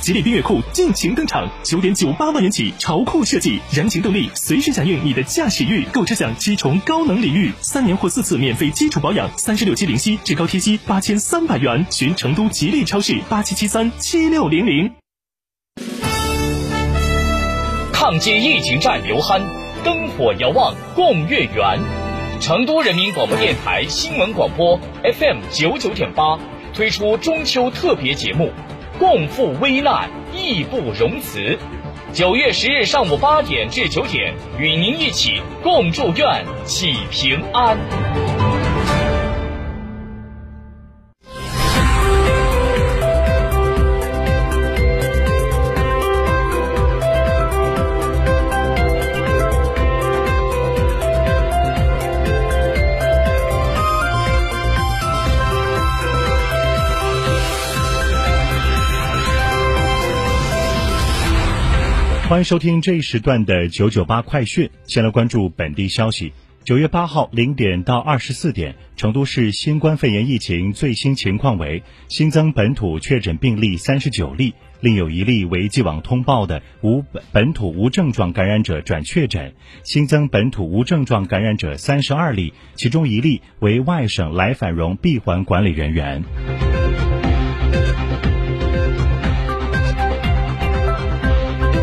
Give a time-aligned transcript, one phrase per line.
[0.00, 5.84] 吉利缤越酷尽情登场，九点九八万元起，潮酷设计，燃情动力，随时响应你的驾驶欲。
[5.92, 11.86] 购车享七重高能礼遇，三年或四次免费基础保养，三十六期零息，至高贴息八千三百元。
[11.90, 14.90] 寻成都吉利超市八七七三七六零零。
[17.92, 19.42] 抗击疫情战犹酣，
[19.84, 21.78] 灯火遥望共月圆。
[22.40, 26.38] 成都人民广播电台新闻广播 FM 九九点八
[26.72, 28.50] 推出中秋特别节目。
[29.00, 31.58] 共赴危难，义不容辞。
[32.12, 38.59] 九月十日上午八点至九点，与您一起共祝愿祈平安。
[62.30, 64.70] 欢迎收听这一时段的九九八快讯。
[64.86, 66.32] 先来关注本地消息。
[66.62, 79.50] 九月八号零点到二十四点，成都市新冠肺炎疫情最新情况为：新增本土确诊病例三十九例，另有一例为既往通报的无本本土无症状感染者转确诊；
[79.82, 86.22] 新增本土无症状感染者三十二例，其中一例为外省来返蓉闭环管理人员。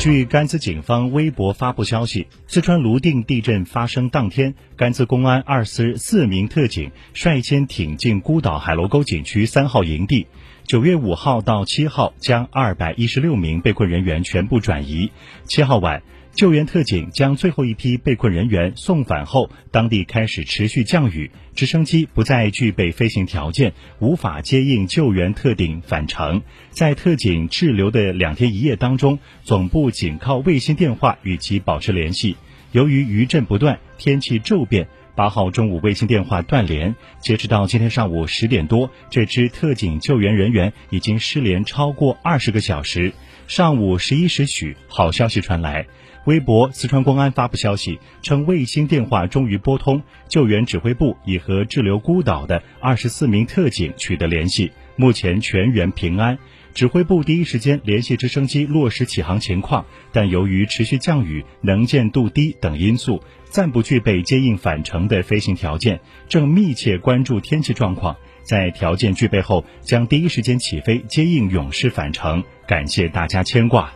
[0.00, 10.26] 据甘孜警方微博发布消息，四川泸定地震发生当天，甘孜公安二师四名特警率先挺进孤岛海螺沟景区三号营地。
[10.64, 15.12] 九月五号到七号，将二百一十六名被困人员全部转移。
[15.44, 16.02] 七号晚。
[16.32, 26.42] 救援特警将最后一批被困人员送返后，当地开始持续降雨，直升机不再具备飞行条件，无法接应救援特警返程。
[26.70, 32.36] 在特警滞留的两天一夜当中，总部仅靠卫星电话与其保持联系。
[32.72, 34.86] 由于余震不断，天气骤变，
[35.16, 36.94] 八号中午卫星电话断联。
[37.20, 43.12] 截止到今天上午十点多，这支特警救援人员已经失联超过二十个小时。
[43.48, 45.86] 上午十一时许，好消息传来。
[46.24, 56.38] 微博四川公安发布消息称，卫星电话终于拨通，救援指挥部已和滞留孤岛的二十四名特警取得联系，目前全员平安。
[56.72, 65.98] 指挥部第一时间联系直升机落实起航情况，但由于持续降雨、能见度低等因素，暂不具备接应返程的飞行条件，
[66.28, 72.44] 正密切关注天气状况，在条件具备后，将第一时间起飞接应勇士返程。
[72.68, 73.92] 感谢大家牵挂。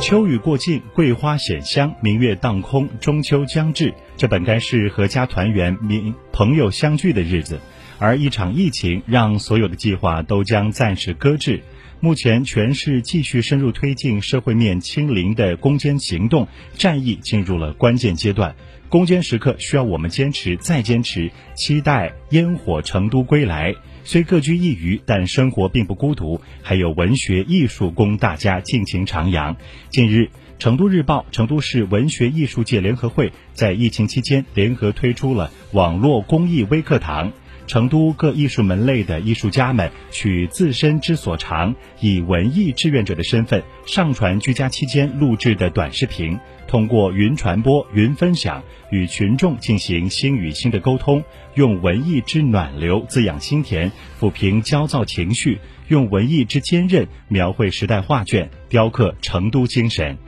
[0.00, 3.92] 秋雨过境，桂花显香，明月当空，中秋将至。
[4.16, 7.60] 这本该是阖家团圆、民朋友相聚的日子，
[7.98, 11.62] 而一场疫情让所有的计划都将暂时搁置。
[12.02, 18.56] 目前，全市继续深入推进社会面清零的攻坚行动，战役进入了关键阶段。
[18.88, 23.74] 攻坚时刻需要我们坚持再坚持，期待烟火成都归来。
[24.02, 29.56] 虽各居一隅，但生活并不孤独，还有文学艺术供大家尽情徜徉。
[29.90, 30.22] 近日，
[30.58, 37.30] 《成都日报》成都市文学艺术界联合会在疫情期间联合推出了网络公益微课堂。
[37.70, 46.36] 成都各艺术门类的艺术家们取自身之所长，以文艺志愿者的身份上传居家期间录制的短视频，
[46.66, 51.22] 通过云传播、云分享，与群众进行心与心的沟通，
[51.54, 60.18] 用文艺之暖流滋养心田，抚平焦躁情绪；用文艺之坚韧描绘时代画卷，雕刻成都精神。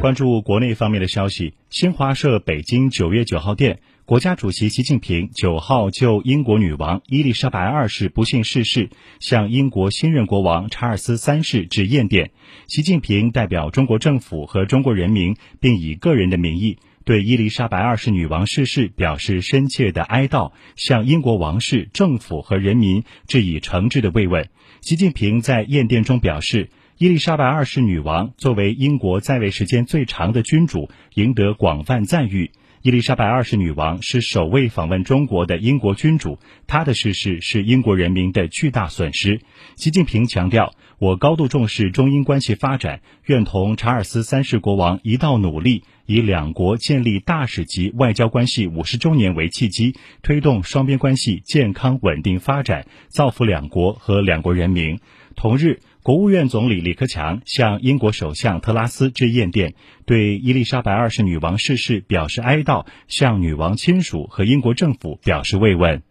[0.00, 8.88] 关注国内方面的消息，新华社北京九月九号电，国家主席习近平九号就英国女王伊丽莎白二世不幸逝世，
[9.18, 12.30] 向英国新任国王查尔斯三世致唁电。
[12.66, 24.48] 习近平代表中国政府和中国人民，并以个人的名义对伊丽莎白二世女王逝世表示深切的哀悼，向英国王室、政府和人民致以诚挚的慰问。
[24.80, 26.70] 习近平在唁电中表示。
[27.00, 32.50] 伊丽莎白二世女王作为英国在位时间最长的君主，赢得广泛赞誉。
[32.82, 39.40] 伊丽莎白二世女王是首位访问中国的英国君主，她的逝世是英国人民的巨大损失。
[39.76, 55.00] 习近平强调，我高度重视中英关系发展，愿同查尔斯三世国王一道努力，以两国建立大使级外交关系五十周年为契机，推动双边关系健康稳定发展，造福两国和两国人民。
[55.34, 55.80] 同日。
[56.02, 59.74] 国务院总理李克强向英国首相特拉斯致唁电，
[60.06, 66.02] 对伊丽莎白二世女王逝世表示哀悼，向女王亲属和英国政府表示慰问。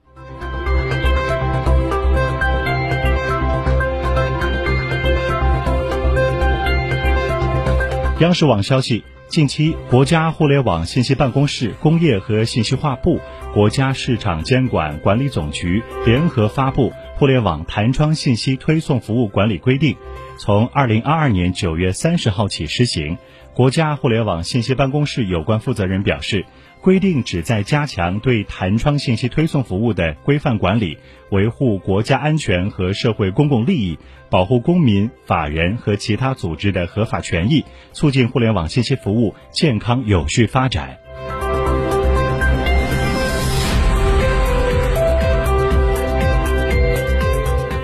[8.19, 9.03] 央视网消息。
[9.29, 13.19] 近期，国家互联网信息办公室、工业和信息化部、
[13.53, 19.95] 国家市场监管管理总局联合发布《互联网弹窗信息推送服务管理规定》，
[20.37, 23.17] 从二零二二年九月三十号起施行。
[23.53, 26.45] 国家互联网信息办公室有关负责人表示。
[26.81, 30.97] 规定旨在加强对弹窗信息推送服务的规范管理，
[31.29, 33.99] 维护国家安全和社会公共利益，
[34.29, 40.99] 保护公民、法人和其他组织的合法权益，促进互联网信息服务健康有序发展。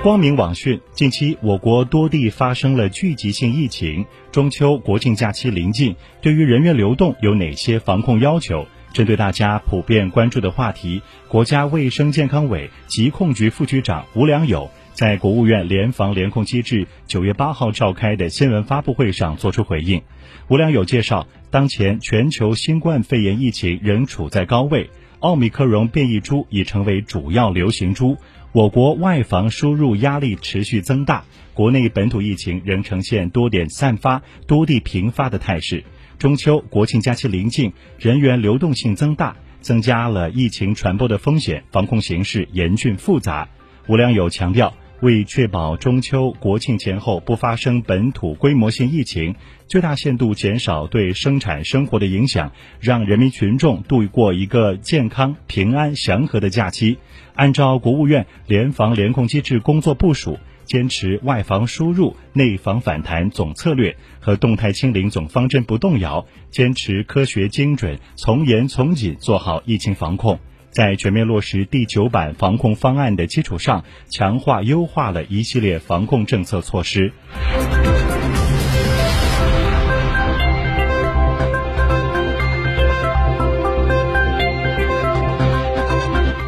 [0.05, 8.67] 光明网讯：近期，我国多地发生了聚集性疫情，中秋国庆假期临近，对于人员流动有哪些防控要求？
[8.93, 20.03] 针对大家普遍关注的话题，国家卫生健康委疾控局副局长吴良友在国务院联防联控机制九月八号召开的新闻发布会上作出回应。
[20.49, 24.87] 吴良友介绍，当前全球新冠肺炎疫情仍处在高位，
[25.21, 28.15] 奥密克戎变异株已成为主要流行株，
[28.55, 35.83] 我国外防输入压力持续增大，国内本土疫情仍呈现多点散发、多地频发的态势。
[36.17, 43.49] 中秋国庆假期临近，人员流动性增大，增加了疫情传播的风险，防控形势严峻复杂。
[43.89, 44.73] 吴良友强调，
[45.05, 49.35] 为确保中秋国庆前后不发生本土规模性疫情，
[49.67, 56.97] 最大限度减少对生产生活的影响，让人民群众度过一个健康、平安、祥和的假期。
[57.35, 60.39] 按照国务院联防联控机制工作部署。
[60.65, 70.39] 坚持外防输入、内防反弹总策略和动态清零总方针不动摇，坚持科学精准、从严从紧做好疫情防控。
[70.75, 77.13] 在全面落实第九版防控方案的基础上，强化优化了一系列防控政策措施。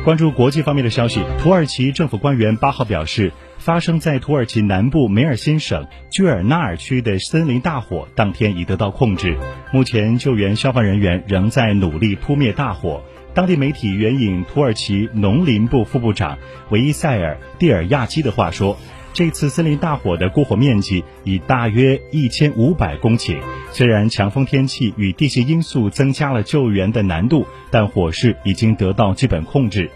[0.04, 3.32] 关注国际方面的消息，土耳其政府官员八号表示。
[3.58, 9.38] 发生在土耳其南部梅尔辛省居尔纳尔区的森林大火，当天已得到控制。
[9.74, 13.04] 目前，救援消防人员仍在努力扑灭大火。
[13.38, 16.40] 当地媒体援引土耳其农林部副部长
[16.72, 18.80] 维伊塞尔·蒂尔亚基的话说
[19.14, 23.38] ：“这次森林大火的过火面积已大约一千五百公顷。
[23.72, 29.92] 虽然强风天气与地形因素增加了救援的难度，但火势已经得到基本控制。”